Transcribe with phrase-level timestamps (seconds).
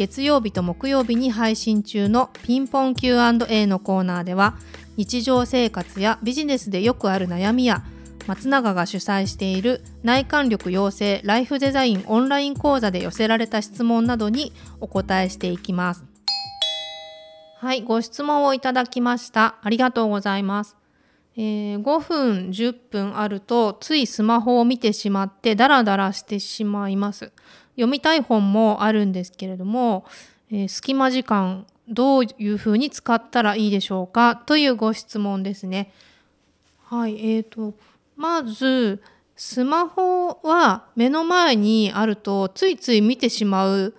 [0.00, 4.56] 月曜日と木曜日に配信中のピンポン Q&A のコーナーでは
[4.96, 7.84] 日常生活やビジネスでよくある悩みや
[8.26, 16.06] 松永が主催している内観力養成ライフデザインオンライン講座で寄せられた質問などにお答えしていきます。
[17.58, 19.56] はい、ご質問をいただきました。
[19.60, 20.78] ありがとうございます。
[21.36, 27.32] えー、5分10分あるとついスマホを見てしまってダラダラしてしまいます。
[27.80, 30.04] 読みたい本もあるんですけれども、
[30.50, 35.92] えー、隙間時間どういうふうに使ったらいいでしょうかというご質問ですね。
[36.84, 37.74] はい、えーと、
[38.16, 39.02] まず
[39.34, 43.94] スマホは目の前にあるとついつい見てしまう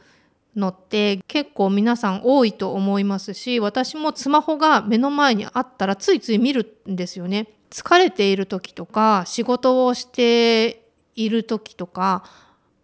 [0.56, 7.48] のって結構皆さん多いと思いますし私もスマホが目の前にあったらついつい見るんですよね。
[7.72, 10.84] 疲れている時とか仕事をして
[11.16, 12.24] いる時とか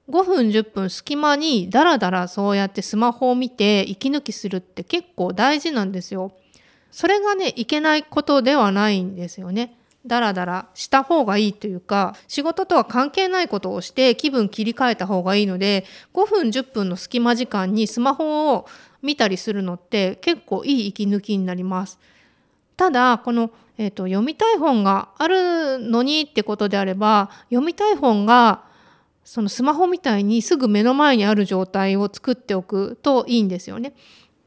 [0.10, 6.32] 5分10分隙間にダラダラそうやってスマホを見て息抜きするって結構大事なんですよ。
[6.92, 9.78] それがねいけないことではないんですよね。
[10.06, 18.66] ダラダラした方がいいというか仕事とは関係ないことをして気分切り替えた方がいいので5分10分の隙間時間にスマホを
[19.02, 22.00] 見たりするのって結構いい息抜きになります。
[22.78, 28.67] ただこの、えーと読みたい本があるのにってことであれば読みたい本が
[29.28, 33.94] そのスマホみたいにすぐ目の前にある状態を作っておくといいんですよね。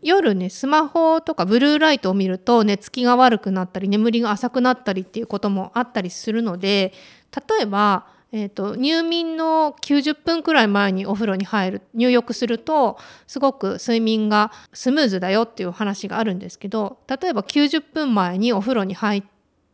[0.00, 6.94] 夜ねスマホとかブルーライトを見ると寝つきが悪くなったり眠りが浅くなったりっていうこともあったりするので
[7.36, 12.96] 例えば、えーと、入眠の90分くらい前にお風呂に入る入浴すると
[13.26, 19.22] すごく睡眠がスムーズだよっていう話があるんですけど例えば90分前にお風呂に入っ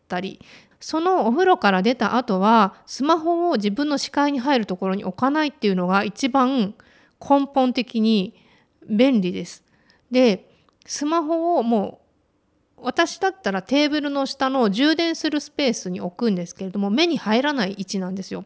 [0.09, 0.41] たり
[0.87, 6.77] そのお風呂から出た後はスマホを自分の視界に入るところに置かないっていうのが一番
[7.21, 8.41] 根本的に
[8.89, 9.65] 便利です。
[10.13, 10.49] で
[10.87, 11.99] スマホをも
[12.77, 18.45] う私だったらテーブルの下の充電するスペースに置くんですけれども目に入らない位置なんですよ。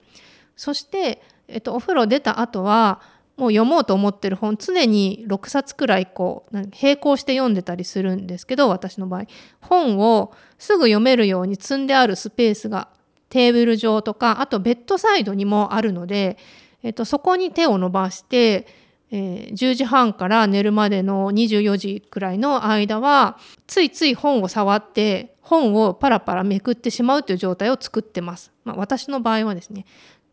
[0.56, 3.02] そして、えっと、お風呂出た後は
[3.36, 9.22] もう読もうと思ってる本常に6冊くらいこう並行して読んでたりするんですけど私の場合
[9.60, 12.88] 本をすぐ読めるように積んであるスペースが
[13.30, 16.36] テーブル上とかあとベッドサイドにもあるので、
[16.82, 18.66] えっと、そこに手を伸ばして、
[19.10, 28.52] えー、10時半から寝るまでの24時くらいの間はついつい本を触って本をパラパラめくってしまうという状態を作ってます。
[28.64, 29.86] まあ、私の場合はですね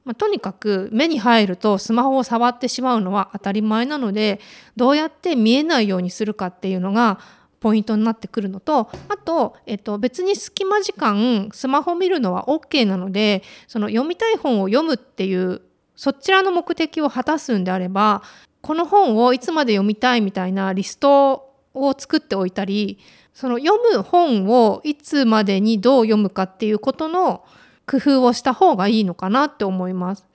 [0.07, 4.39] まあ、とにかく目に入るとスマホを触ってしまうのは当たり前なので
[4.77, 7.19] どうやって見えないようにするかっていうのが
[7.59, 15.61] ポイントになってくるのとあと、えっと、別に隙間時間スマホ見るのは OK なのでその読みたい本を読むっていう
[15.97, 18.23] そちらの目的を果たすんであれば
[18.61, 22.97] この本をいつまで読みたいみたいなリストを作っておいたり
[23.33, 27.43] その読む本をいつまでにどう読むかっていうことの
[27.87, 30.25] 工夫をした方がいいのかなって思います。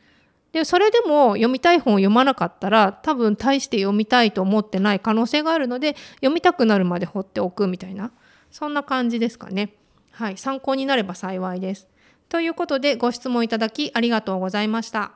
[0.53, 8.11] でそれでも読みたい本を読まなかったら多分大して読みたいと思ってない可能性があるので読みたくなるまで放っておくみたいな
[8.51, 9.75] そんな感じですかね。
[10.11, 11.89] はい、参考になれば幸いです。
[12.29, 15.13] ということでご質問いただきありがとうございました。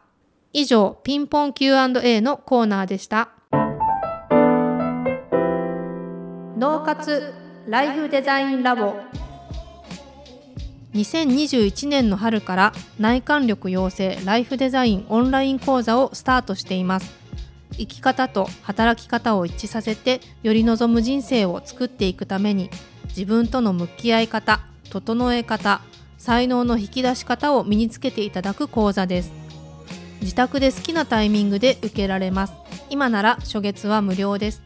[0.52, 3.30] 以上ピンポン Q&A のコーナーでした。
[6.58, 7.34] 脳活
[7.68, 8.94] ライフデザインラボ
[10.96, 17.14] 2021年の春から内観力養成ライフデザインオンライン講座をスタートしています。
[17.72, 22.70] 生き方と働き方を一致させてより望む人生を作っていくために
[23.08, 25.82] 自分との向き合い方整え方
[26.16, 29.32] 才能の引き出し方を身につけていただく講座です。
[30.22, 32.54] 自宅で好きなタイミングで受けられます。
[32.88, 34.65] 今なら初月は無料です。